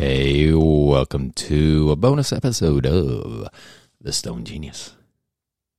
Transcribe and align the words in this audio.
Hey, 0.00 0.54
welcome 0.54 1.32
to 1.32 1.90
a 1.90 1.96
bonus 1.96 2.32
episode 2.32 2.86
of 2.86 3.48
The 4.00 4.12
Stoned 4.12 4.46
Genius. 4.46 4.94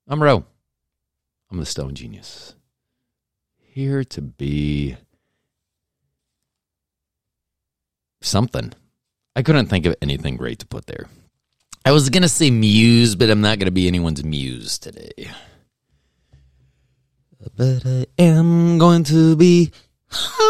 I'm 0.10 0.22
Ro. 0.22 0.44
I'm 1.50 1.58
the 1.58 1.66
Stoned 1.66 1.96
Genius. 1.96 2.54
Here 3.56 4.04
to 4.04 4.22
be 4.22 4.98
something. 8.20 8.74
I 9.38 9.42
couldn't 9.42 9.68
think 9.68 9.86
of 9.86 9.96
anything 10.02 10.36
great 10.36 10.60
to 10.60 10.68
put 10.68 10.88
there. 10.88 11.08
I 11.86 11.94
was 11.94 12.10
going 12.10 12.24
to 12.24 12.28
say 12.28 12.52
muse, 12.52 13.16
but 13.16 13.30
I'm 13.30 13.40
not 13.40 13.58
going 13.58 13.68
to 13.68 13.72
be 13.72 13.88
anyone's 13.88 14.26
muse 14.26 14.78
today. 14.78 15.32
But 17.56 17.86
I 17.86 18.06
am 18.18 18.80
going 18.80 19.06
to 19.06 19.38
be 19.38 19.72
high. 20.10 20.50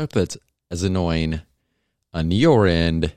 Hope 0.00 0.12
that's 0.12 0.38
as 0.70 0.82
annoying 0.82 1.42
on 2.14 2.30
your 2.30 2.66
end 2.66 3.12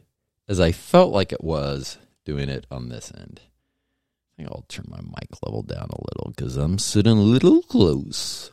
as 0.49 0.59
I 0.59 0.73
felt 0.73 1.13
like 1.13 1.31
it 1.31 1.41
was 1.41 1.97
doing 2.25 2.49
it 2.49 2.67
on 2.69 2.89
this 2.89 3.09
end. 3.17 3.39
I 3.39 4.35
think 4.35 4.49
I'll 4.49 4.65
turn 4.67 4.87
my 4.89 4.99
mic 4.99 5.29
level 5.45 5.61
down 5.61 5.87
a 5.91 6.03
little 6.11 6.33
because 6.35 6.57
I'm 6.57 6.77
sitting 6.77 7.17
a 7.17 7.21
little 7.21 7.61
close. 7.61 8.51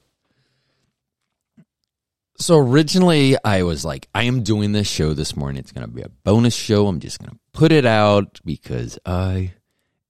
So 2.38 2.56
originally, 2.58 3.36
I 3.44 3.64
was 3.64 3.84
like, 3.84 4.06
I 4.14 4.22
am 4.22 4.44
doing 4.44 4.70
this 4.70 4.88
show 4.88 5.12
this 5.12 5.36
morning. 5.36 5.58
It's 5.58 5.72
going 5.72 5.88
to 5.88 5.92
be 5.92 6.02
a 6.02 6.08
bonus 6.08 6.54
show. 6.54 6.86
I'm 6.86 7.00
just 7.00 7.18
going 7.18 7.32
to 7.32 7.38
put 7.52 7.72
it 7.72 7.84
out 7.84 8.38
because 8.44 8.96
I 9.04 9.54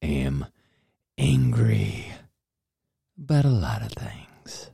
am 0.03 0.45
angry 1.17 2.13
about 3.19 3.47
a 3.47 3.49
lot 3.49 3.81
of 3.81 3.93
things. 3.93 4.71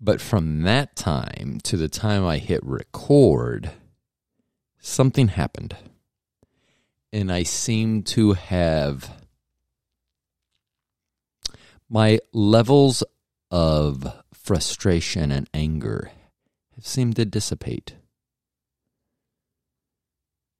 But 0.00 0.20
from 0.20 0.62
that 0.62 0.94
time 0.94 1.58
to 1.64 1.76
the 1.76 1.88
time 1.88 2.24
I 2.24 2.38
hit 2.38 2.60
record, 2.64 3.72
something 4.78 5.28
happened. 5.28 5.76
And 7.12 7.32
I 7.32 7.42
seem 7.42 8.02
to 8.04 8.34
have 8.34 9.10
my 11.88 12.20
levels 12.32 13.02
of 13.50 14.06
frustration 14.32 15.32
and 15.32 15.48
anger 15.52 16.12
have 16.74 16.86
seemed 16.86 17.16
to 17.16 17.24
dissipate. 17.24 17.94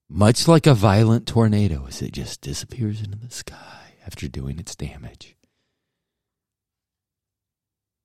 Much 0.09 0.49
like 0.49 0.67
a 0.67 0.75
violent 0.75 1.27
tornado 1.27 1.87
as 1.87 2.01
it 2.01 2.13
just 2.13 2.41
disappears 2.41 3.03
into 3.03 3.19
the 3.19 3.31
sky 3.31 3.93
after 4.07 4.27
doing 4.27 4.59
its 4.59 4.75
damage. 4.75 5.37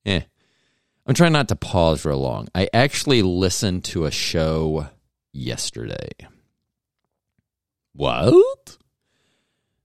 Eh. 0.04 0.20
I'm 1.06 1.14
trying 1.14 1.32
not 1.32 1.48
to 1.48 1.56
pause 1.56 2.04
real 2.04 2.18
long. 2.18 2.48
I 2.54 2.68
actually 2.72 3.20
listened 3.20 3.84
to 3.84 4.06
a 4.06 4.10
show 4.10 4.88
yesterday. 5.32 6.08
What? 7.92 8.78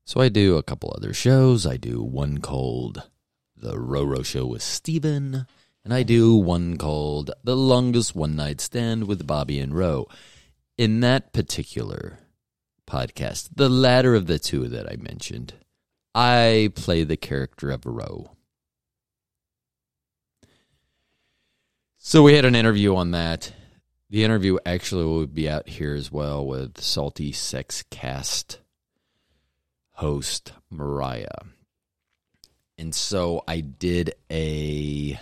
So 0.05 0.21
I 0.21 0.29
do 0.29 0.55
a 0.55 0.63
couple 0.63 0.93
other 0.95 1.13
shows. 1.13 1.67
I 1.67 1.75
do 1.75 2.01
one 2.01 2.37
called 2.37 3.03
The 3.55 3.73
Roro 3.73 4.23
Show 4.23 4.45
with 4.45 4.61
Steven, 4.61 5.45
and 5.83 5.93
I 5.93 6.03
do 6.03 6.35
one 6.35 6.77
called 6.77 7.31
The 7.43 7.55
Longest 7.55 8.15
One 8.15 8.37
Night 8.37 8.61
Stand 8.61 9.05
with 9.05 9.27
Bobbi 9.27 9.61
and 9.61 9.75
Ro. 9.75 10.07
In 10.77 11.01
that 11.01 11.33
particular 11.33 12.19
podcast, 12.87 13.49
the 13.55 13.69
latter 13.69 14.15
of 14.15 14.27
the 14.27 14.39
two 14.39 14.69
that 14.69 14.89
I 14.89 14.95
mentioned, 14.95 15.53
I 16.15 16.71
play 16.75 17.03
the 17.03 17.17
character 17.17 17.69
of 17.71 17.85
Ro. 17.85 18.31
So 22.09 22.23
we 22.23 22.33
had 22.33 22.43
an 22.43 22.55
interview 22.55 22.95
on 22.95 23.11
that. 23.11 23.53
The 24.09 24.23
interview 24.23 24.57
actually 24.65 25.05
will 25.05 25.27
be 25.27 25.47
out 25.47 25.69
here 25.69 25.93
as 25.93 26.11
well 26.11 26.43
with 26.43 26.81
Salty 26.81 27.31
Sex 27.31 27.83
Cast 27.91 28.57
host 29.91 30.53
Mariah. 30.71 31.27
And 32.79 32.95
so 32.95 33.43
I 33.47 33.59
did 33.59 34.15
a 34.31 35.19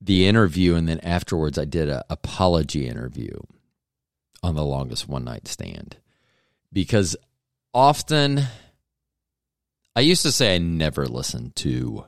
the 0.00 0.26
interview 0.26 0.74
and 0.74 0.88
then 0.88 1.00
afterwards 1.00 1.58
I 1.58 1.66
did 1.66 1.90
a 1.90 2.02
apology 2.08 2.88
interview 2.88 3.38
on 4.42 4.54
the 4.54 4.64
longest 4.64 5.08
one 5.08 5.24
night 5.24 5.46
stand. 5.46 5.98
Because 6.72 7.18
often 7.74 8.44
I 9.94 10.00
used 10.00 10.22
to 10.22 10.32
say 10.32 10.54
I 10.54 10.58
never 10.58 11.04
listened 11.04 11.54
to 11.56 12.06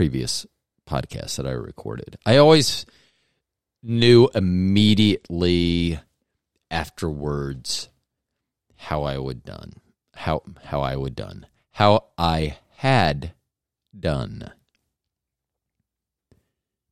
previous 0.00 0.46
podcasts 0.88 1.36
that 1.36 1.46
I 1.46 1.50
recorded. 1.50 2.16
I 2.24 2.38
always 2.38 2.86
knew 3.82 4.30
immediately 4.34 6.00
afterwards 6.70 7.90
how 8.76 9.02
I 9.02 9.18
would 9.18 9.44
done 9.44 9.74
how 10.14 10.42
how 10.64 10.80
I 10.80 10.96
would 10.96 11.14
done 11.14 11.44
how 11.72 12.06
I 12.16 12.56
had 12.76 13.34
done. 13.94 14.50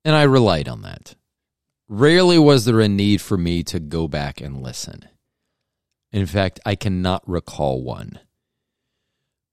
And 0.05 0.15
I 0.15 0.25
relied 0.25 0.69
on 0.69 0.83
that. 0.83 1.15
Rarely 1.89 2.39
was 2.39 2.67
there 2.67 2.81
a 2.81 2.89
need 2.89 3.23
for 3.23 3.39
me 3.39 3.63
to 3.63 3.81
go 3.81 4.07
back 4.07 4.43
and 4.43 4.63
listen. 4.63 5.09
In 6.13 6.27
fact, 6.27 6.61
I 6.67 6.75
cannot 6.75 7.27
recall 7.27 7.83
one 7.83 8.19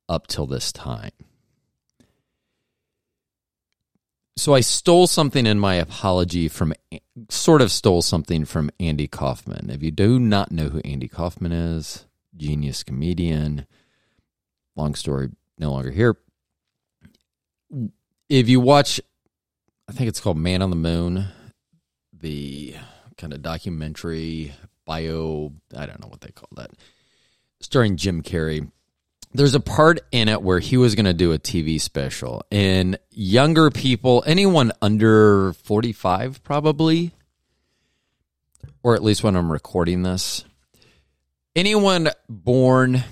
up 0.10 0.28
till 0.28 0.46
this 0.46 0.74
time. 0.74 1.14
So 4.38 4.54
I 4.54 4.60
stole 4.60 5.08
something 5.08 5.46
in 5.48 5.60
my 5.60 5.76
apology 5.76 6.50
from, 6.50 6.74
sort 7.30 7.62
of 7.62 7.72
stole 7.72 8.02
something 8.02 8.44
from 8.44 8.70
Andy 8.80 9.08
Kaufman. 9.08 9.70
If 9.70 9.82
you 9.82 9.92
do 9.92 10.20
not 10.20 10.52
know 10.52 10.70
who 10.70 10.80
Andy 10.80 11.08
Kaufman 11.08 11.54
is, 11.54 12.06
genius 12.36 12.84
comedian, 12.84 13.66
long 14.76 14.94
story, 14.94 15.30
no 15.58 15.72
longer 15.72 15.92
here. 15.92 16.18
If 18.28 18.50
you 18.50 18.60
watch, 18.60 19.00
I 19.88 19.94
think 19.94 20.10
it's 20.10 20.20
called 20.20 20.38
Man 20.38 20.62
on 20.62 20.70
the 20.70 20.76
Moon, 20.76 21.28
the 22.12 22.76
kind 23.18 23.32
of 23.32 23.42
documentary 23.42 24.54
bio, 24.84 25.54
I 25.76 25.86
don't 25.86 26.02
know 26.02 26.10
what 26.10 26.22
they 26.22 26.32
call 26.32 26.50
that, 26.58 26.72
starring 27.62 27.96
Jim 27.96 28.22
Carrey 28.22 28.70
there's 29.36 29.56
a 29.56 29.60
part 29.60 30.00
in 30.12 30.30
it 30.30 30.42
where 30.42 30.60
he 30.60 30.78
was 30.78 30.96
going 30.96 31.06
to 31.06 31.14
do 31.14 31.32
a 31.32 31.40
TV 31.40 31.80
special, 31.80 32.44
and 32.52 32.98
younger 33.12 33.70
people, 33.70 34.24
anyone 34.26 34.72
under 34.82 35.54
45 35.54 36.44
probably, 36.44 37.12
or 38.84 38.96
at 38.96 39.04
least 39.04 39.24
when 39.24 39.36
I'm 39.36 39.52
recording 39.52 40.04
this, 40.04 40.46
anyone 41.56 42.10
born 42.30 43.04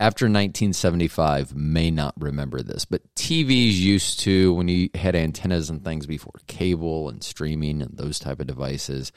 after 0.00 0.26
1975 0.26 1.56
may 1.56 1.90
not 1.90 2.14
remember 2.18 2.62
this, 2.62 2.84
but 2.84 3.02
TVs 3.16 3.74
used 3.74 4.20
to, 4.20 4.54
when 4.54 4.68
you 4.68 4.90
had 4.94 5.16
antennas 5.16 5.70
and 5.70 5.82
things 5.82 6.06
before 6.06 6.34
cable 6.46 7.08
and 7.08 7.22
streaming 7.22 7.82
and 7.82 7.96
those 7.96 8.20
type 8.20 8.38
of 8.38 8.46
devices, 8.46 9.10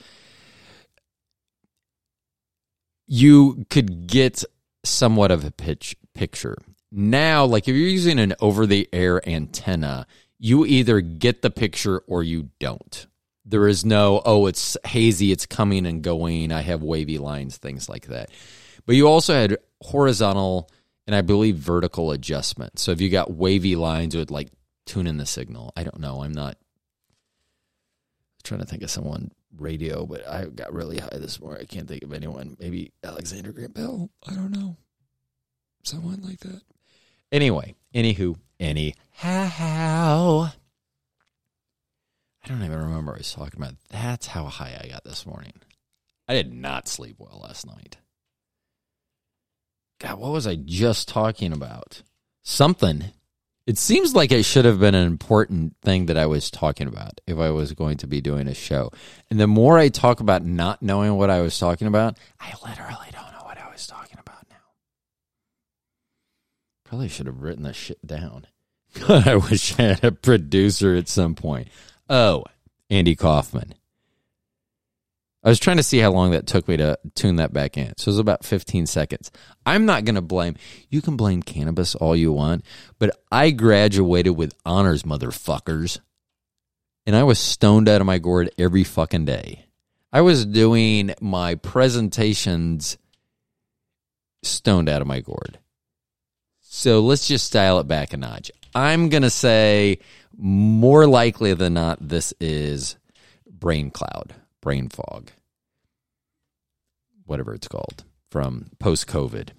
you 3.06 3.66
could 3.70 4.08
get 4.08 4.44
somewhat 4.84 5.32
of 5.32 5.46
a 5.46 5.52
pitch 5.52 5.96
picture. 6.14 6.58
Now, 6.92 7.46
like 7.46 7.68
if 7.68 7.76
you're 7.76 7.88
using 7.88 8.20
an 8.20 8.34
over 8.40 8.66
the 8.66 8.90
air 8.92 9.28
antenna, 9.28 10.08
you 10.38 10.66
either 10.66 11.02
get 11.02 11.42
the 11.42 11.52
picture 11.52 12.00
or 12.08 12.24
you 12.24 12.50
don't. 12.60 13.08
There 13.46 13.68
is 13.68 13.86
no, 13.86 14.22
oh, 14.26 14.48
it's 14.48 14.78
hazy, 14.86 15.32
it's 15.32 15.46
coming 15.46 15.86
and 15.86 16.02
going. 16.02 16.52
I 16.52 16.62
have 16.62 16.84
wavy 16.84 17.18
lines, 17.18 17.58
things 17.58 17.90
like 17.90 18.08
that. 18.08 18.30
But 18.86 18.96
you 18.96 19.08
also 19.08 19.34
had 19.34 19.58
horizontal 19.82 20.70
and 21.08 21.16
I 21.16 21.22
believe 21.22 21.58
vertical 21.58 22.12
adjustment. 22.12 22.80
So 22.80 22.92
if 22.92 23.02
you 23.02 23.10
got 23.10 23.34
wavy 23.34 23.76
lines, 23.76 24.16
it 24.16 24.20
would 24.20 24.32
like 24.32 24.50
tune 24.86 25.08
in 25.08 25.18
the 25.18 25.26
signal. 25.26 25.74
I 25.76 25.84
don't 25.84 26.00
know. 26.00 26.24
I'm 26.24 26.32
not 26.32 26.58
trying 28.44 28.62
to 28.62 28.66
think 28.66 28.84
of 28.84 28.92
someone 28.92 29.32
radio, 29.58 30.06
but 30.06 30.28
I 30.28 30.46
got 30.46 30.74
really 30.74 31.00
high 31.00 31.18
this 31.18 31.40
morning. 31.40 31.62
I 31.62 31.66
can't 31.66 31.88
think 31.88 32.04
of 32.04 32.14
anyone. 32.14 32.58
Maybe 32.60 32.94
Alexander 33.04 33.52
Graham 33.52 33.72
Bell. 33.72 34.10
I 34.28 34.34
don't 34.34 34.52
know. 34.52 34.78
Someone 35.84 36.22
like 36.22 36.40
that. 36.40 36.62
Anyway, 37.32 37.76
anywho, 37.94 38.36
anyhow. 38.60 40.52
I 42.44 42.48
don't 42.48 42.64
even 42.64 42.78
remember 42.78 43.12
what 43.12 43.16
I 43.16 43.20
was 43.20 43.34
talking 43.34 43.62
about. 43.62 43.76
That's 43.90 44.28
how 44.28 44.46
high 44.46 44.80
I 44.84 44.88
got 44.88 45.04
this 45.04 45.26
morning. 45.26 45.54
I 46.28 46.34
did 46.34 46.54
not 46.54 46.88
sleep 46.88 47.16
well 47.20 47.42
last 47.44 47.66
night. 47.66 47.98
God, 50.00 50.20
what 50.20 50.32
was 50.32 50.48
I 50.48 50.56
just 50.56 51.08
talking 51.08 51.54
about? 51.54 52.02
Something 52.44 53.12
it 53.68 53.78
seems 53.78 54.16
like 54.16 54.32
it 54.32 54.44
should 54.44 54.66
have 54.66 54.80
been 54.80 54.96
an 54.96 55.06
important 55.06 55.76
thing 55.82 56.08
that 56.08 56.18
I 56.18 56.26
was 56.26 56.50
talking 56.50 56.88
about 56.88 57.22
if 57.28 57.38
I 57.38 57.52
was 57.52 57.74
going 57.74 57.98
to 57.98 58.08
be 58.08 58.20
doing 58.20 58.48
a 58.48 58.54
show. 58.54 58.92
And 59.30 59.40
the 59.40 59.48
more 59.48 59.78
I 59.78 59.90
talk 59.90 60.20
about 60.20 60.44
not 60.44 60.82
knowing 60.82 61.16
what 61.16 61.30
I 61.30 61.42
was 61.42 61.58
talking 61.58 61.88
about, 61.88 62.18
I 62.40 62.54
literally 62.68 63.08
don't 63.12 63.32
know 63.32 63.44
what 63.46 63.60
I 63.60 63.72
was 63.72 63.86
talking 63.86 64.18
about 64.20 64.46
now. 64.50 64.56
Probably 66.86 67.08
should 67.08 67.28
have 67.28 67.42
written 67.42 67.64
that 67.64 67.76
shit 67.76 68.06
down. 68.06 68.48
I 69.08 69.36
wish 69.36 69.80
I 69.80 69.84
had 69.84 70.04
a 70.04 70.12
producer 70.12 70.96
at 70.96 71.08
some 71.08 71.36
point. 71.36 71.68
Oh, 72.10 72.46
Andy 72.90 73.16
Kaufman. 73.16 73.76
I 75.44 75.50
was 75.50 75.60
trying 75.60 75.78
to 75.78 75.84
see 75.84 75.98
how 75.98 76.12
long 76.12 76.32
that 76.32 76.46
took 76.46 76.68
me 76.68 76.78
to 76.78 77.00
tune 77.16 77.38
that 77.38 77.52
back 77.52 77.76
in. 77.76 77.94
So 77.98 78.10
it 78.10 78.14
was 78.14 78.20
about 78.20 78.46
15 78.46 78.86
seconds. 78.86 79.32
I'm 79.66 79.86
not 79.86 80.06
going 80.06 80.16
to 80.16 80.22
blame, 80.22 80.56
you 80.90 81.02
can 81.02 81.18
blame 81.18 81.42
cannabis 81.42 81.96
all 81.96 82.16
you 82.16 82.32
want, 82.32 82.64
but 83.00 83.20
I 83.32 83.50
graduated 83.50 84.38
with 84.38 84.54
honors, 84.66 85.04
motherfuckers. 85.04 86.00
And 87.08 87.16
I 87.16 87.24
was 87.24 87.40
stoned 87.40 87.90
out 87.90 88.02
of 88.02 88.08
my 88.08 88.20
gourd 88.20 88.52
every 88.60 88.84
fucking 88.84 89.26
day. 89.26 89.66
I 90.14 90.22
was 90.22 90.46
doing 90.46 91.16
my 91.20 91.56
presentations 91.56 92.98
stoned 94.44 94.90
out 94.90 95.02
of 95.02 95.08
my 95.08 95.22
gourd. 95.22 95.58
So 96.60 97.00
let's 97.00 97.28
just 97.28 97.52
dial 97.52 97.80
it 97.80 97.88
back 97.88 98.14
a 98.14 98.18
notch. 98.18 98.52
I'm 98.76 99.10
going 99.10 99.24
to 99.24 99.32
say 99.32 100.00
more 100.38 101.08
likely 101.08 101.56
than 101.56 101.74
not, 101.74 101.98
this 102.08 102.34
is 102.40 102.98
brain 103.50 103.90
cloud 103.90 104.36
brain 104.62 104.90
fog, 104.90 105.32
whatever 107.26 107.54
it's 107.54 107.68
called, 107.68 108.04
from 108.30 108.72
post 108.80 109.08
COVID. 109.08 109.50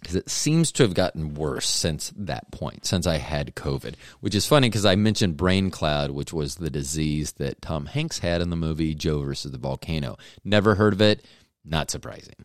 Because 0.00 0.16
it 0.16 0.30
seems 0.30 0.70
to 0.72 0.84
have 0.84 0.94
gotten 0.94 1.34
worse 1.34 1.68
since 1.68 2.12
that 2.16 2.52
point, 2.52 2.86
since 2.86 3.06
I 3.06 3.16
had 3.16 3.56
COVID, 3.56 3.94
which 4.20 4.34
is 4.34 4.46
funny 4.46 4.68
because 4.68 4.84
I 4.84 4.94
mentioned 4.94 5.36
brain 5.36 5.70
cloud, 5.70 6.12
which 6.12 6.32
was 6.32 6.56
the 6.56 6.70
disease 6.70 7.32
that 7.32 7.60
Tom 7.60 7.86
Hanks 7.86 8.20
had 8.20 8.40
in 8.40 8.50
the 8.50 8.56
movie 8.56 8.94
Joe 8.94 9.22
versus 9.22 9.50
the 9.50 9.58
Volcano. 9.58 10.16
Never 10.44 10.76
heard 10.76 10.92
of 10.92 11.00
it. 11.00 11.24
Not 11.64 11.90
surprising. 11.90 12.36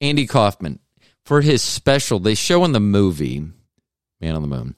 Andy 0.00 0.26
Kaufman, 0.26 0.78
for 1.26 1.42
his 1.42 1.60
special, 1.60 2.18
they 2.18 2.34
show 2.34 2.64
in 2.64 2.72
the 2.72 2.80
movie 2.80 3.44
Man 4.20 4.36
on 4.36 4.42
the 4.42 4.48
Moon 4.48 4.74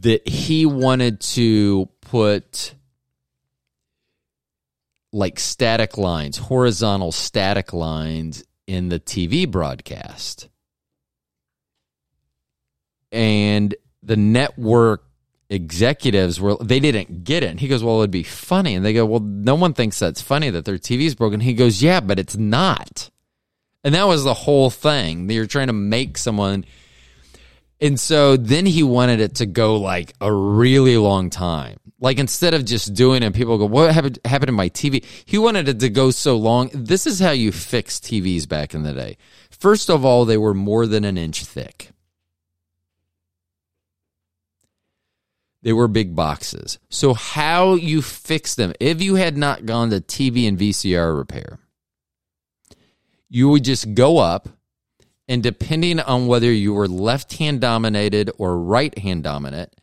that 0.00 0.26
he 0.26 0.66
wanted 0.66 1.20
to 1.20 1.88
put 2.00 2.74
like 5.14 5.38
static 5.38 5.96
lines, 5.96 6.36
horizontal 6.36 7.12
static 7.12 7.72
lines 7.72 8.42
in 8.66 8.88
the 8.88 8.98
TV 8.98 9.48
broadcast. 9.48 10.48
And 13.12 13.74
the 14.02 14.16
network 14.16 15.04
executives 15.48 16.40
were 16.40 16.56
they 16.56 16.80
didn't 16.80 17.22
get 17.22 17.44
it. 17.44 17.50
And 17.50 17.60
he 17.60 17.68
goes, 17.68 17.84
"Well, 17.84 18.00
it'd 18.00 18.10
be 18.10 18.24
funny." 18.24 18.74
And 18.74 18.84
they 18.84 18.92
go, 18.92 19.06
"Well, 19.06 19.20
no 19.20 19.54
one 19.54 19.72
thinks 19.72 20.00
that's 20.00 20.20
funny 20.20 20.50
that 20.50 20.64
their 20.64 20.78
TV's 20.78 21.14
broken." 21.14 21.38
He 21.38 21.52
goes, 21.52 21.80
"Yeah, 21.80 22.00
but 22.00 22.18
it's 22.18 22.36
not." 22.36 23.10
And 23.84 23.94
that 23.94 24.08
was 24.08 24.24
the 24.24 24.34
whole 24.34 24.68
thing. 24.68 25.30
You're 25.30 25.46
trying 25.46 25.68
to 25.68 25.72
make 25.72 26.18
someone 26.18 26.64
and 27.80 27.98
so 27.98 28.36
then 28.36 28.66
he 28.66 28.82
wanted 28.82 29.20
it 29.20 29.36
to 29.36 29.46
go 29.46 29.76
like 29.76 30.14
a 30.20 30.32
really 30.32 30.96
long 30.96 31.30
time. 31.30 31.78
Like 31.98 32.18
instead 32.18 32.54
of 32.54 32.64
just 32.64 32.94
doing 32.94 33.22
it, 33.22 33.34
people 33.34 33.56
go, 33.58 33.66
"What 33.66 33.92
happened, 33.94 34.18
happened 34.24 34.48
to 34.48 34.52
my 34.52 34.68
TV?" 34.68 35.04
He 35.24 35.38
wanted 35.38 35.68
it 35.68 35.80
to 35.80 35.88
go 35.88 36.10
so 36.10 36.36
long. 36.36 36.70
This 36.72 37.06
is 37.06 37.20
how 37.20 37.30
you 37.30 37.50
fix 37.52 37.98
TVs 37.98 38.48
back 38.48 38.74
in 38.74 38.82
the 38.82 38.92
day. 38.92 39.16
First 39.50 39.88
of 39.88 40.04
all, 40.04 40.24
they 40.24 40.36
were 40.36 40.54
more 40.54 40.86
than 40.86 41.04
an 41.04 41.16
inch 41.16 41.44
thick. 41.44 41.92
They 45.62 45.72
were 45.72 45.88
big 45.88 46.14
boxes. 46.14 46.78
So 46.90 47.14
how 47.14 47.74
you 47.74 48.02
fix 48.02 48.54
them? 48.54 48.74
If 48.80 49.00
you 49.00 49.14
had 49.14 49.38
not 49.38 49.64
gone 49.64 49.88
to 49.90 50.00
TV 50.00 50.46
and 50.46 50.58
VCR 50.58 51.16
repair, 51.16 51.58
you 53.30 53.48
would 53.48 53.64
just 53.64 53.94
go 53.94 54.18
up 54.18 54.50
and 55.28 55.42
depending 55.42 56.00
on 56.00 56.26
whether 56.26 56.52
you 56.52 56.74
were 56.74 56.88
left 56.88 57.34
hand 57.34 57.60
dominated 57.60 58.30
or 58.38 58.58
right 58.58 58.96
hand 58.98 59.24
dominant, 59.24 59.74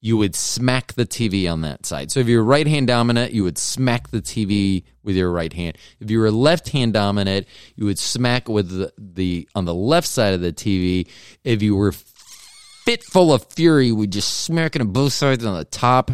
you 0.00 0.16
would 0.16 0.34
smack 0.34 0.92
the 0.92 1.06
TV 1.06 1.50
on 1.50 1.62
that 1.62 1.84
side. 1.84 2.10
So 2.10 2.20
if 2.20 2.28
you're 2.28 2.44
right 2.44 2.66
hand 2.66 2.86
dominant, 2.86 3.32
you 3.32 3.42
would 3.44 3.58
smack 3.58 4.08
the 4.08 4.20
TV 4.20 4.84
with 5.02 5.16
your 5.16 5.30
right 5.32 5.52
hand. 5.52 5.76
If 6.00 6.10
you 6.10 6.20
were 6.20 6.30
left 6.30 6.68
hand 6.68 6.92
dominant, 6.92 7.46
you 7.74 7.84
would 7.86 7.98
smack 7.98 8.48
with 8.48 8.70
the, 8.70 8.92
the 8.96 9.48
on 9.54 9.64
the 9.64 9.74
left 9.74 10.06
side 10.06 10.34
of 10.34 10.40
the 10.40 10.52
TV. 10.52 11.08
If 11.42 11.62
you 11.62 11.74
were 11.74 11.92
fit 11.92 13.02
full 13.02 13.32
of 13.32 13.44
fury, 13.52 13.90
would 13.90 14.12
just 14.12 14.42
smack 14.42 14.76
it 14.76 14.82
on 14.82 14.92
both 14.92 15.12
sides 15.12 15.44
on 15.44 15.56
the 15.56 15.64
top. 15.64 16.12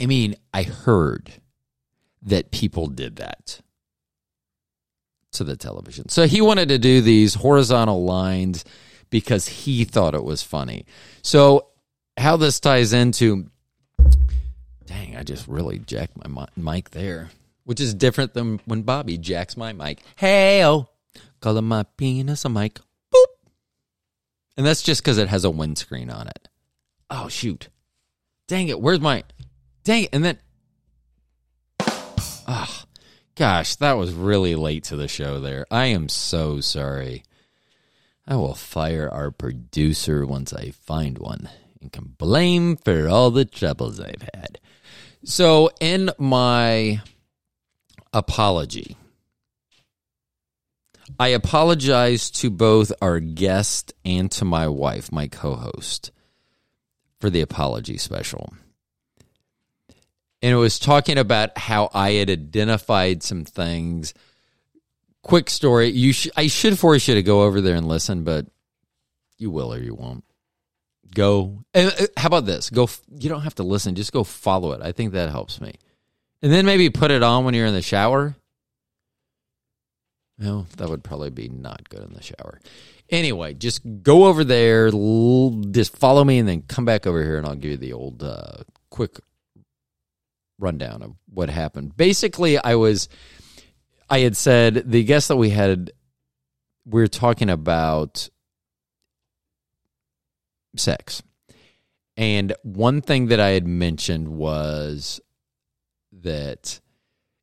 I 0.00 0.06
mean, 0.06 0.34
I 0.52 0.64
heard 0.64 1.30
that 2.22 2.50
people 2.50 2.88
did 2.88 3.16
that 3.16 3.60
to 5.32 5.44
the 5.44 5.56
television. 5.56 6.08
So 6.08 6.26
he 6.26 6.40
wanted 6.40 6.68
to 6.68 6.78
do 6.78 7.00
these 7.00 7.34
horizontal 7.34 8.04
lines 8.04 8.64
because 9.10 9.46
he 9.46 9.84
thought 9.84 10.14
it 10.14 10.24
was 10.24 10.42
funny. 10.42 10.86
So 11.22 11.68
how 12.16 12.36
this 12.36 12.60
ties 12.60 12.92
into 12.92 13.50
dang, 14.86 15.16
I 15.16 15.22
just 15.22 15.48
really 15.48 15.78
jacked 15.78 16.16
my 16.16 16.46
mic 16.56 16.90
there, 16.90 17.30
which 17.64 17.80
is 17.80 17.94
different 17.94 18.34
than 18.34 18.60
when 18.64 18.84
Bobbi 18.84 19.20
jacks 19.20 19.56
my 19.56 19.72
mic. 19.72 20.02
Hey, 20.16 20.64
oh, 20.64 20.88
calling 21.40 21.64
my 21.64 21.84
penis 21.96 22.44
a 22.44 22.48
mic. 22.48 22.78
Boop. 23.14 23.24
And 24.56 24.66
that's 24.66 24.82
just 24.82 25.02
because 25.02 25.18
it 25.18 25.28
has 25.28 25.44
a 25.44 25.50
windscreen 25.50 26.10
on 26.10 26.28
it. 26.28 26.48
Oh, 27.10 27.28
shoot. 27.28 27.68
Dang 28.48 28.68
it. 28.68 28.80
Where's 28.80 29.00
my. 29.00 29.24
Dang 29.84 30.04
it. 30.04 30.10
And 30.12 30.24
then. 30.24 30.38
Ah. 32.46 32.81
Gosh, 33.34 33.76
that 33.76 33.94
was 33.94 34.12
really 34.12 34.54
late 34.54 34.84
to 34.84 34.96
the 34.96 35.08
show 35.08 35.40
there. 35.40 35.66
I 35.70 35.86
am 35.86 36.08
so 36.08 36.60
sorry. 36.60 37.24
I 38.26 38.36
will 38.36 38.54
fire 38.54 39.08
our 39.10 39.30
producer 39.30 40.26
once 40.26 40.52
I 40.52 40.70
find 40.70 41.18
one 41.18 41.48
and 41.80 41.90
can 41.90 42.14
blame 42.18 42.76
for 42.76 43.08
all 43.08 43.30
the 43.30 43.44
troubles 43.44 43.98
I've 43.98 44.28
had. 44.34 44.60
So, 45.24 45.70
in 45.80 46.10
my 46.18 47.00
apology, 48.12 48.96
I 51.18 51.28
apologize 51.28 52.30
to 52.32 52.50
both 52.50 52.92
our 53.00 53.18
guest 53.18 53.92
and 54.04 54.30
to 54.32 54.44
my 54.44 54.68
wife, 54.68 55.10
my 55.10 55.26
co 55.26 55.54
host, 55.54 56.10
for 57.18 57.30
the 57.30 57.40
apology 57.40 57.98
special. 57.98 58.52
And 60.42 60.52
it 60.52 60.56
was 60.56 60.80
talking 60.80 61.18
about 61.18 61.56
how 61.56 61.88
I 61.94 62.12
had 62.12 62.28
identified 62.28 63.22
some 63.22 63.44
things. 63.44 64.12
Quick 65.22 65.48
story. 65.48 65.90
You 65.90 66.12
sh- 66.12 66.30
I 66.36 66.48
should 66.48 66.78
force 66.78 67.06
you 67.06 67.14
to 67.14 67.22
go 67.22 67.42
over 67.42 67.60
there 67.60 67.76
and 67.76 67.86
listen, 67.86 68.24
but 68.24 68.46
you 69.38 69.50
will 69.50 69.72
or 69.72 69.78
you 69.78 69.94
won't. 69.94 70.24
Go 71.14 71.62
and 71.74 71.90
uh, 71.90 72.06
how 72.16 72.26
about 72.28 72.46
this? 72.46 72.70
Go 72.70 72.88
you 73.18 73.28
don't 73.28 73.42
have 73.42 73.56
to 73.56 73.62
listen 73.62 73.94
just 73.94 74.12
go 74.12 74.24
follow 74.24 74.72
it. 74.72 74.80
I 74.82 74.92
think 74.92 75.12
that 75.12 75.28
helps 75.28 75.60
me. 75.60 75.74
And 76.40 76.50
then 76.50 76.64
maybe 76.64 76.88
put 76.88 77.10
it 77.10 77.22
on 77.22 77.44
when 77.44 77.52
you're 77.52 77.66
in 77.66 77.74
the 77.74 77.82
shower. 77.82 78.34
No 80.38 80.66
that 80.78 80.88
would 80.88 81.04
probably 81.04 81.28
be 81.28 81.48
not 81.50 81.88
good 81.90 82.02
in 82.02 82.14
the 82.14 82.22
shower. 82.22 82.60
Anyway 83.10 83.52
just 83.52 83.82
go 84.02 84.24
over 84.24 84.42
there 84.42 84.90
just 85.70 85.94
follow 85.98 86.24
me 86.24 86.38
and 86.38 86.48
then 86.48 86.62
come 86.62 86.86
back 86.86 87.06
over 87.06 87.22
here 87.22 87.36
and 87.36 87.46
i'll 87.46 87.56
give 87.56 87.72
you 87.72 87.76
the 87.76 87.92
old 87.92 88.22
uh, 88.22 88.62
quick 88.88 89.18
rundown 90.58 91.02
of 91.02 91.14
what 91.32 91.48
happened 91.48 91.96
basically 91.96 92.58
i 92.58 92.74
was 92.74 93.08
i 94.10 94.20
had 94.20 94.36
said 94.36 94.82
the 94.90 95.02
guest 95.02 95.28
that 95.28 95.36
we 95.36 95.50
had 95.50 95.90
we 96.84 97.00
we're 97.00 97.06
talking 97.06 97.50
about 97.50 98.28
sex. 100.76 101.22
And 102.16 102.54
one 102.62 103.00
thing 103.00 103.26
that 103.26 103.40
I 103.40 103.50
had 103.50 103.66
mentioned 103.66 104.28
was 104.28 105.20
that, 106.12 106.80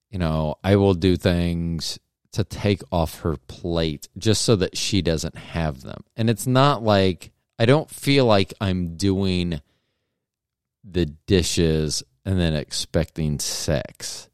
you 0.09 0.19
know, 0.19 0.55
I 0.63 0.75
will 0.75 0.93
do 0.93 1.17
things 1.17 1.99
to 2.31 2.43
take 2.43 2.81
off 2.91 3.21
her 3.21 3.37
plate 3.47 4.07
just 4.17 4.43
so 4.43 4.55
that 4.57 4.77
she 4.77 5.01
doesn't 5.01 5.35
have 5.35 5.81
them. 5.81 6.03
And 6.15 6.29
it's 6.29 6.45
not 6.45 6.83
like 6.83 7.31
I 7.57 7.65
don't 7.65 7.89
feel 7.89 8.25
like 8.25 8.53
I'm 8.61 8.95
doing 8.95 9.61
the 10.83 11.05
dishes 11.05 12.03
and 12.25 12.39
then 12.39 12.53
expecting 12.53 13.39
sex. 13.39 14.29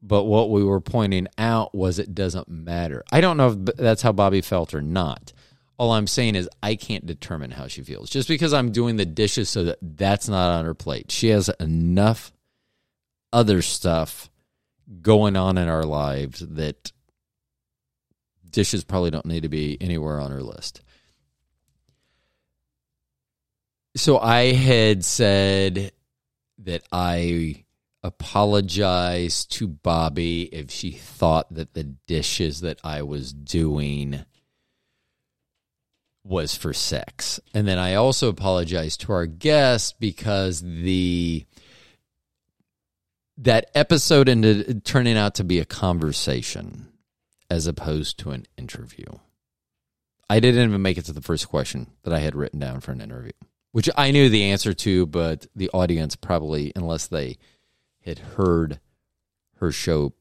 But 0.00 0.24
what 0.24 0.50
we 0.50 0.62
were 0.62 0.80
pointing 0.80 1.26
out 1.36 1.74
was 1.74 1.98
it 1.98 2.14
doesn't 2.14 2.48
matter. 2.48 3.02
I 3.10 3.20
don't 3.20 3.36
know 3.36 3.48
if 3.50 3.76
that's 3.76 4.02
how 4.02 4.12
Bobbi 4.12 4.44
felt 4.44 4.74
or 4.74 4.82
not. 4.82 5.32
All 5.76 5.92
I'm 5.92 6.06
saying 6.06 6.34
is 6.34 6.48
I 6.62 6.76
can't 6.76 7.06
determine 7.06 7.50
how 7.50 7.68
she 7.68 7.82
feels 7.82 8.10
just 8.10 8.28
because 8.28 8.52
I'm 8.52 8.72
doing 8.72 8.96
the 8.96 9.06
dishes 9.06 9.48
so 9.48 9.64
that 9.64 9.78
that's 9.80 10.28
not 10.28 10.58
on 10.58 10.64
her 10.64 10.74
plate. 10.74 11.10
She 11.10 11.28
has 11.28 11.48
enough 11.60 12.32
other 13.32 13.62
stuff 13.62 14.30
going 15.02 15.36
on 15.36 15.58
in 15.58 15.68
our 15.68 15.84
lives 15.84 16.40
that 16.40 16.92
dishes 18.50 18.84
probably 18.84 19.10
don't 19.10 19.26
need 19.26 19.42
to 19.42 19.48
be 19.48 19.76
anywhere 19.80 20.20
on 20.20 20.30
her 20.30 20.42
list. 20.42 20.82
So 23.96 24.18
I 24.18 24.52
had 24.52 25.04
said 25.04 25.92
that 26.58 26.82
I 26.92 27.64
apologize 28.02 29.44
to 29.46 29.68
Bobbi 29.68 30.48
if 30.52 30.70
she 30.70 30.92
thought 30.92 31.52
that 31.54 31.74
the 31.74 31.84
dishes 31.84 32.60
that 32.60 32.78
I 32.84 33.02
was 33.02 33.32
doing 33.32 34.24
was 36.24 36.54
for 36.54 36.72
sex. 36.72 37.40
And 37.54 37.66
then 37.66 37.78
I 37.78 37.94
also 37.94 38.28
apologized 38.28 39.00
to 39.02 39.12
our 39.12 39.26
guest 39.26 39.98
because 39.98 40.60
the 40.60 41.44
that 43.38 43.70
episode 43.74 44.28
ended 44.28 44.84
turning 44.84 45.16
out 45.16 45.36
to 45.36 45.44
be 45.44 45.60
a 45.60 45.64
conversation 45.64 46.88
as 47.48 47.66
opposed 47.66 48.18
to 48.18 48.30
an 48.30 48.46
interview. 48.56 49.06
I 50.28 50.40
didn't 50.40 50.68
even 50.68 50.82
make 50.82 50.98
it 50.98 51.06
to 51.06 51.12
the 51.12 51.22
first 51.22 51.48
question 51.48 51.92
that 52.02 52.12
I 52.12 52.18
had 52.18 52.34
written 52.34 52.60
down 52.60 52.80
for 52.80 52.92
an 52.92 53.00
interview, 53.00 53.32
which 53.72 53.88
I 53.96 54.10
knew 54.10 54.28
the 54.28 54.44
answer 54.44 54.72
to, 54.72 55.06
but 55.06 55.46
the 55.54 55.70
audience 55.70 56.16
probably, 56.16 56.72
unless 56.74 57.06
they 57.06 57.36
had 58.04 58.18
heard 58.18 58.80
her 59.56 59.72
show 59.72 60.14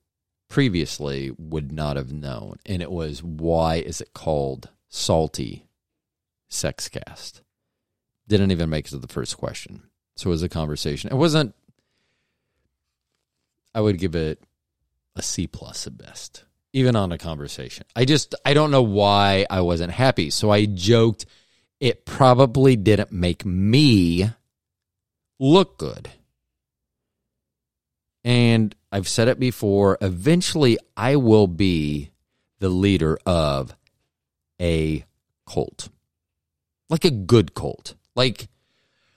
previously, 0.50 1.32
would 1.38 1.72
not 1.72 1.98
have 1.98 2.12
known. 2.12 2.58
And 2.66 2.82
it 2.82 2.92
was 2.92 3.24
why 3.24 3.76
is 3.76 4.02
it 4.02 4.14
called 4.14 4.70
Salty 4.90 5.66
Sexcast? 6.50 7.42
Didn't 8.28 8.52
even 8.52 8.70
make 8.70 8.88
it 8.88 8.90
to 8.90 8.98
the 8.98 9.08
first 9.08 9.38
question. 9.38 9.84
So 10.16 10.30
it 10.30 10.32
was 10.32 10.44
a 10.44 10.50
conversation. 10.50 11.12
It 11.12 11.18
wasn't 11.18 11.54
I 13.78 13.82
would 13.82 14.00
give 14.00 14.16
it 14.16 14.42
a 15.16 15.22
C 15.22 15.46
plus 15.46 15.86
at 15.86 15.98
best, 15.98 16.46
even 16.74 16.96
on 16.96 17.12
a 17.12 17.18
conversation. 17.20 17.86
I 17.96 18.06
just 18.06 18.34
I 18.44 18.56
don't 18.56 18.72
know 18.72 18.82
why 18.82 19.46
I 19.52 19.62
wasn't 19.62 19.92
happy. 19.92 20.32
So 20.32 20.50
I 20.50 20.66
joked 20.66 21.28
it 21.80 22.06
probably 22.06 22.76
didn't 22.76 23.12
make 23.12 23.46
me 23.46 24.30
look 25.40 25.78
good. 25.78 26.10
And 28.24 28.76
I've 28.92 29.08
said 29.08 29.28
it 29.28 29.40
before, 29.40 29.98
eventually 30.02 30.78
I 30.96 31.16
will 31.16 31.48
be 31.48 32.12
the 32.60 32.70
leader 32.70 33.18
of 33.26 33.76
a 34.60 35.06
cult. 35.48 35.90
Like 36.90 37.06
a 37.06 37.12
good 37.12 37.54
cult. 37.54 37.96
Like 38.16 38.48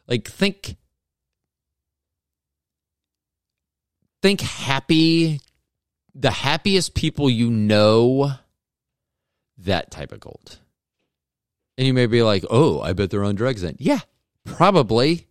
like 0.06 0.28
think 0.28 0.76
think 4.22 4.40
happy, 4.40 5.40
the 6.14 6.30
happiest 6.30 6.94
people 6.94 7.30
you 7.30 7.50
know, 7.50 8.32
that 9.58 9.90
type 9.90 10.12
of 10.12 10.20
gold. 10.20 10.58
And 11.80 11.86
you 11.86 11.94
may 11.94 12.04
be 12.04 12.22
like, 12.22 12.44
oh, 12.50 12.82
I 12.82 12.92
bet 12.92 13.08
they're 13.08 13.24
on 13.24 13.36
drugs 13.36 13.62
then. 13.62 13.74
Yeah, 13.78 14.00
probably. 14.44 15.28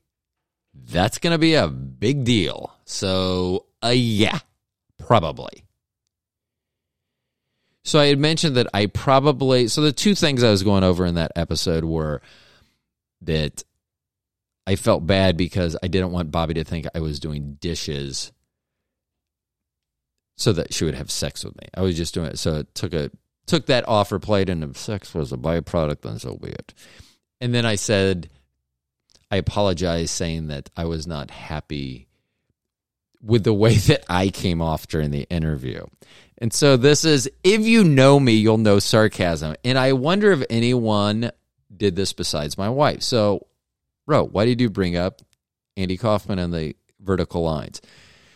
That's 0.73 1.19
going 1.19 1.33
to 1.33 1.37
be 1.37 1.53
a 1.53 1.67
big 1.67 2.23
deal. 2.23 2.73
So, 2.85 3.67
uh, 3.83 3.93
yeah, 3.93 4.39
probably. 4.97 5.63
So 7.83 7.99
I 7.99 8.07
had 8.07 8.17
mentioned 8.17 8.55
that 8.55 8.65
I 8.73 8.87
probably, 8.87 9.67
so 9.67 9.81
the 9.81 9.91
two 9.91 10.15
things 10.15 10.43
I 10.43 10.49
was 10.49 10.63
going 10.63 10.83
over 10.83 11.05
in 11.05 11.13
that 11.15 11.33
episode 11.35 11.83
were 11.83 12.19
that 13.21 13.63
I 14.65 14.75
felt 14.75 15.05
bad 15.05 15.37
because 15.37 15.77
I 15.83 15.87
didn't 15.87 16.13
want 16.13 16.31
Bobbi 16.31 16.55
to 16.55 16.63
think 16.63 16.87
I 16.95 16.99
was 16.99 17.19
doing 17.19 17.59
dishes 17.61 18.31
so 20.35 20.51
that 20.53 20.73
she 20.73 20.83
would 20.83 20.95
have 20.95 21.11
sex 21.11 21.43
with 21.43 21.55
me. 21.61 21.67
I 21.75 21.81
was 21.81 21.95
just 21.95 22.15
doing 22.15 22.25
it. 22.25 22.39
So 22.39 22.55
it 22.55 22.73
took 22.73 22.93
a 22.93 23.11
took 23.49 23.65
that 23.65 23.87
offer 23.87 24.19
plate 24.19 24.49
and 24.49 24.63
if 24.63 24.77
sex 24.77 25.13
was 25.13 25.31
a 25.33 25.37
byproduct, 25.37 26.01
then 26.01 26.19
so 26.19 26.35
be 26.35 26.49
it. 26.49 26.73
And 27.41 27.53
then 27.53 27.65
I 27.65 27.75
said 27.75 28.29
I 29.31 29.37
apologize, 29.37 30.09
saying 30.09 30.47
that 30.47 30.69
I 30.75 30.85
was 30.85 31.05
not 31.05 31.29
happy 31.29 32.07
with 33.21 33.43
the 33.43 33.53
way 33.53 33.75
that 33.89 34.03
I 34.09 34.29
came 34.29 34.61
off 34.61 34.87
during 34.87 35.11
the 35.11 35.27
interview. 35.29 35.85
And 36.37 36.53
so 36.53 36.77
this 36.77 37.03
is 37.05 37.29
if 37.43 37.61
you 37.61 37.83
know 37.83 38.19
me, 38.19 38.33
you'll 38.33 38.57
know 38.57 38.79
sarcasm. 38.79 39.55
And 39.63 39.77
I 39.77 39.93
wonder 39.93 40.31
if 40.31 40.43
anyone 40.49 41.31
did 41.75 41.95
this 41.95 42.13
besides 42.13 42.57
my 42.57 42.69
wife. 42.69 43.01
So, 43.01 43.47
Ro, 44.07 44.25
why 44.25 44.45
did 44.45 44.61
you 44.61 44.69
bring 44.69 44.95
up 44.95 45.21
Andy 45.77 45.97
Kaufman 45.97 46.39
and 46.39 46.53
the 46.53 46.75
vertical 46.99 47.43
lines? 47.43 47.81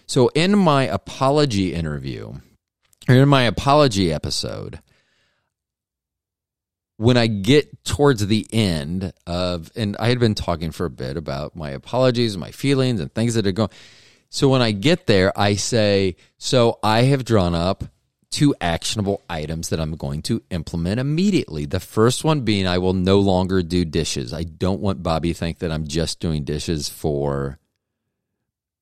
So, 0.06 0.28
in 0.36 0.58
my 0.58 0.84
apology 0.84 1.74
interview, 1.74 2.34
or 3.08 3.16
in 3.16 3.30
my 3.30 3.44
apology 3.44 4.12
episode, 4.12 4.82
when 6.98 7.18
I 7.18 7.28
get 7.28 7.84
towards 7.84 8.26
the 8.26 8.46
end 8.52 9.14
of, 9.26 9.72
and 9.76 9.98
I 10.00 10.10
had 10.10 10.20
been 10.20 10.36
talking 10.36 10.72
for 10.72 10.86
a 10.86 10.92
bit 10.92 11.18
about 11.18 11.56
my 11.56 11.72
apologies, 11.72 12.38
my 12.38 12.52
feelings, 12.52 13.00
and 13.00 13.14
things 13.14 13.34
that 13.36 13.48
are 13.48 13.52
going. 13.52 13.72
So 14.30 14.50
when 14.50 14.62
I 14.62 14.72
get 14.72 15.08
there, 15.08 15.38
I 15.38 15.56
say, 15.56 16.16
So 16.38 16.80
I 16.84 17.04
have 17.04 17.26
drawn 17.26 17.56
up 17.56 17.84
two 18.32 18.56
actionable 18.60 19.22
items 19.30 19.70
that 19.70 19.80
I'm 19.80 19.96
going 19.96 20.24
to 20.24 20.42
implement 20.50 21.00
immediately. 21.00 21.66
The 21.66 21.80
first 21.80 22.24
one 22.24 22.42
being, 22.42 22.66
I 22.66 22.80
will 22.80 22.94
no 22.94 23.20
longer 23.20 23.62
do 23.62 23.86
dishes. 23.86 24.34
I 24.34 24.42
don't 24.44 24.82
want 24.82 25.04
Bobbi 25.04 25.30
to 25.30 25.34
think 25.36 25.60
that 25.60 25.72
I'm 25.72 25.86
just 25.86 26.20
doing 26.20 26.44
dishes 26.44 26.90
for 26.90 27.60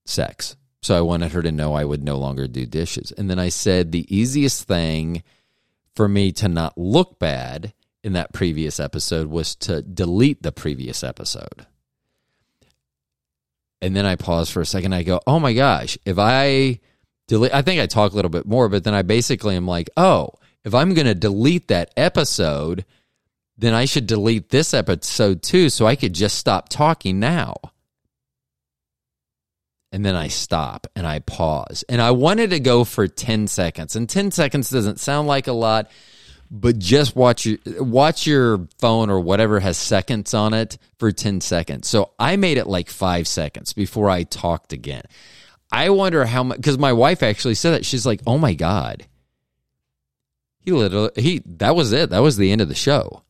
sex. 0.06 0.56
So 0.82 0.98
I 0.98 1.01
wanted 1.01 1.34
her 1.34 1.41
to 1.41 1.51
know 1.51 1.74
I 1.74 1.84
would 1.84 2.03
no 2.03 2.18
longer 2.18 2.48
do 2.48 2.65
dishes. 2.65 3.12
And 3.12 3.30
then 3.30 3.39
I 3.39 3.50
said 3.50 3.91
the 3.91 4.15
easiest 4.15 4.68
thing 4.68 5.22
for 5.96 6.08
me 6.08 6.32
to 6.34 6.48
not 6.48 6.77
look 6.77 7.20
bad 7.20 7.74
in 8.03 8.13
that 8.13 8.34
previous 8.34 8.79
episode 8.79 9.27
was 9.27 9.55
to 9.55 9.81
delete 9.81 10.41
the 10.41 10.51
previous 10.51 11.03
episode. 11.03 11.65
And 13.81 13.96
then 13.96 14.05
I 14.05 14.15
pause 14.15 14.50
for 14.50 14.62
a 14.62 14.65
second. 14.65 14.93
I 14.93 15.03
go, 15.03 15.22
oh 15.25 15.39
my 15.39 15.53
gosh, 15.53 15.98
if 16.05 16.17
I 16.20 16.79
delete, 17.27 17.53
I 17.53 17.62
think 17.62 17.81
I 17.81 17.88
talk 17.88 18.12
a 18.12 18.15
little 18.15 18.29
bit 18.29 18.46
more, 18.46 18.70
but 18.70 18.84
then 18.84 18.93
I 18.93 19.01
basically 19.01 19.55
am 19.55 19.67
like, 19.67 19.89
oh, 19.98 20.29
if 20.63 20.75
I'm 20.75 20.93
going 20.93 21.08
to 21.08 21.15
delete 21.15 21.67
that 21.70 21.91
episode, 21.98 22.86
then 23.58 23.74
I 23.74 23.86
should 23.86 24.08
delete 24.08 24.50
this 24.50 24.74
episode 24.74 25.41
too, 25.41 25.70
so 25.70 25.86
I 25.86 25.96
could 25.96 26.13
just 26.13 26.38
stop 26.38 26.70
talking 26.70 27.20
now 27.20 27.55
and 29.91 30.05
then 30.05 30.15
I 30.15 30.29
stop 30.29 30.88
and 30.96 31.05
I 31.05 31.20
pause. 31.20 31.84
And 31.89 32.01
I 32.01 32.12
wanted 32.12 32.51
to 32.51 32.60
go 32.60 32.84
for 32.84 33.08
10 33.08 33.48
seconds. 33.48 33.96
And 33.96 34.08
10 34.08 34.31
seconds 34.31 34.70
doesn't 34.70 35.00
sound 35.00 35.27
like 35.27 35.48
a 35.48 35.53
lot, 35.53 35.91
but 36.51 36.77
just 36.77 37.15
watch 37.15 37.46
your 37.46 37.58
watch 37.79 38.27
your 38.27 38.67
phone 38.77 39.10
or 39.10 39.22
whatever 39.22 39.62
has 39.62 39.77
seconds 39.77 40.34
on 40.34 40.53
it 40.53 40.77
for 41.00 41.12
10 41.12 41.39
seconds. 41.39 41.88
So 41.88 42.12
I 42.20 42.36
made 42.36 42.58
it 42.58 42.67
like 42.67 42.89
5 42.89 43.27
seconds 43.27 43.72
before 43.72 44.10
I 44.10 44.24
talked 44.24 44.74
again. 44.74 45.03
I 45.72 45.89
wonder 45.89 46.25
how 46.25 46.43
much 46.43 46.62
cuz 46.62 46.77
my 46.77 46.91
wife 46.91 47.24
actually 47.24 47.55
said 47.55 47.72
that. 47.72 47.86
She's 47.86 48.05
like, 48.05 48.22
"Oh 48.27 48.38
my 48.38 48.53
god." 48.53 49.08
He 50.60 50.72
literally 50.74 51.12
he 51.15 51.41
that 51.46 51.75
was 51.75 51.93
it. 51.93 52.10
That 52.10 52.20
was 52.20 52.36
the 52.36 52.51
end 52.51 52.60
of 52.60 52.67
the 52.67 52.75
show 52.75 53.24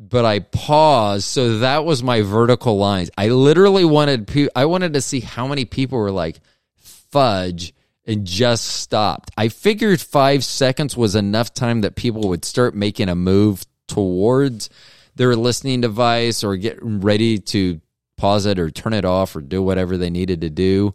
but 0.00 0.24
I 0.24 0.38
paused. 0.40 1.24
So 1.26 1.58
that 1.58 1.84
was 1.84 2.02
my 2.02 2.22
vertical 2.22 2.78
lines. 2.78 3.10
I 3.18 3.28
literally 3.28 3.84
wanted 3.84 4.30
I 4.56 4.64
wanted 4.64 4.94
to 4.94 5.02
see 5.02 5.20
how 5.20 5.46
many 5.46 5.66
people 5.66 5.98
were 5.98 6.10
like 6.10 6.40
fudge 6.78 7.74
and 8.06 8.26
just 8.26 8.64
stopped. 8.64 9.30
I 9.36 9.48
figured 9.48 10.00
5 10.00 10.44
seconds 10.44 10.96
was 10.96 11.14
enough 11.14 11.52
time 11.54 11.82
that 11.82 11.96
people 11.96 12.28
would 12.28 12.44
start 12.44 12.74
making 12.74 13.08
a 13.08 13.14
move 13.14 13.64
towards 13.88 14.70
their 15.14 15.36
listening 15.36 15.80
device 15.80 16.42
or 16.42 16.56
get 16.56 16.78
ready 16.80 17.38
to 17.38 17.80
pause 18.16 18.46
it 18.46 18.58
or 18.58 18.70
turn 18.70 18.92
it 18.92 19.04
off 19.04 19.34
or 19.34 19.40
do 19.40 19.62
whatever 19.62 19.96
they 19.96 20.10
needed 20.10 20.42
to 20.42 20.50
do. 20.50 20.94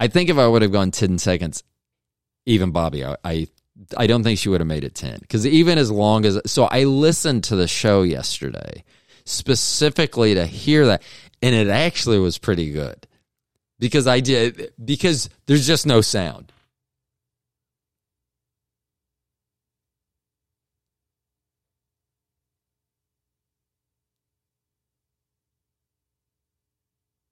I 0.00 0.08
think 0.08 0.30
if 0.30 0.38
I 0.38 0.46
would 0.46 0.62
have 0.62 0.72
gone 0.72 0.90
10 0.90 1.18
seconds 1.18 1.62
even 2.46 2.72
Bobbi, 2.72 3.04
I, 3.04 3.16
I 3.24 3.46
I 3.96 4.06
don't 4.06 4.22
think 4.22 4.38
she 4.38 4.48
would 4.48 4.60
have 4.60 4.68
made 4.68 4.84
it 4.84 4.94
10 4.94 5.18
because 5.20 5.46
even 5.46 5.78
as 5.78 5.90
long 5.90 6.24
as 6.24 6.40
so 6.46 6.64
I 6.64 6.84
listened 6.84 7.44
to 7.44 7.56
the 7.56 7.68
show 7.68 8.02
yesterday 8.02 8.84
specifically 9.24 10.34
to 10.34 10.46
hear 10.46 10.86
that 10.86 11.02
and 11.40 11.54
it 11.54 11.68
actually 11.68 12.18
was 12.18 12.38
pretty 12.38 12.70
good 12.70 13.06
because 13.82 14.06
I 14.06 14.20
did 14.20 14.72
because 14.82 15.28
there's 15.46 15.66
just 15.66 15.86
no 15.86 16.02
sound. 16.02 16.52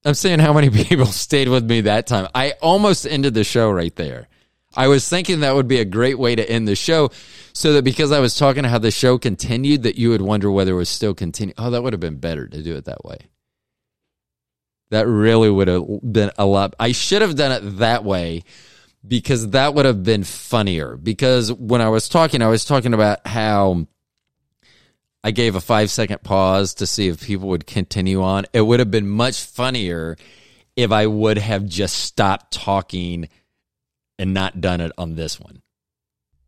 I'm 0.04 0.14
saying 0.14 0.40
how 0.40 0.52
many 0.52 0.70
people 0.84 1.06
stayed 1.06 1.48
with 1.48 1.64
me 1.70 1.82
that 1.82 2.08
time. 2.08 2.26
I 2.34 2.54
almost 2.60 3.06
ended 3.06 3.34
the 3.34 3.44
show 3.44 3.70
right 3.70 3.94
there. 3.94 4.26
I 4.74 4.88
was 4.88 5.08
thinking 5.08 5.40
that 5.40 5.54
would 5.54 5.68
be 5.68 5.78
a 5.78 5.84
great 5.84 6.18
way 6.18 6.34
to 6.34 6.50
end 6.50 6.66
the 6.66 6.74
show 6.74 7.10
so 7.52 7.74
that 7.74 7.84
because 7.84 8.10
I 8.10 8.18
was 8.18 8.36
talking 8.36 8.64
how 8.64 8.78
the 8.78 8.90
show 8.90 9.18
continued, 9.18 9.84
that 9.84 9.98
you 9.98 10.10
would 10.10 10.22
wonder 10.22 10.50
whether 10.50 10.72
it 10.72 10.76
was 10.76 10.88
still 10.88 11.14
continuing. 11.14 11.54
Oh, 11.58 11.70
that 11.70 11.84
would 11.84 11.92
have 11.92 12.00
been 12.00 12.18
better 12.18 12.48
to 12.48 12.60
do 12.60 12.74
it 12.74 12.86
that 12.86 13.04
way. 13.04 13.18
That 14.90 15.06
really 15.06 15.50
would 15.50 15.68
have 15.68 15.86
been 16.02 16.30
a 16.36 16.46
lot. 16.46 16.74
I 16.78 16.92
should 16.92 17.22
have 17.22 17.36
done 17.36 17.52
it 17.52 17.78
that 17.78 18.04
way 18.04 18.42
because 19.06 19.50
that 19.50 19.74
would 19.74 19.86
have 19.86 20.02
been 20.02 20.24
funnier. 20.24 20.96
Because 20.96 21.52
when 21.52 21.80
I 21.80 21.88
was 21.88 22.08
talking, 22.08 22.42
I 22.42 22.48
was 22.48 22.64
talking 22.64 22.92
about 22.92 23.26
how 23.26 23.86
I 25.22 25.30
gave 25.30 25.54
a 25.54 25.60
five 25.60 25.90
second 25.90 26.22
pause 26.22 26.74
to 26.74 26.86
see 26.86 27.08
if 27.08 27.24
people 27.24 27.48
would 27.48 27.66
continue 27.66 28.22
on. 28.22 28.46
It 28.52 28.62
would 28.62 28.80
have 28.80 28.90
been 28.90 29.08
much 29.08 29.44
funnier 29.44 30.16
if 30.76 30.92
I 30.92 31.06
would 31.06 31.38
have 31.38 31.66
just 31.66 31.96
stopped 31.96 32.52
talking 32.52 33.28
and 34.18 34.34
not 34.34 34.60
done 34.60 34.80
it 34.80 34.92
on 34.98 35.14
this 35.14 35.38
one. 35.38 35.62